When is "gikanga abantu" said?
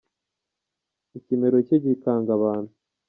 1.83-2.71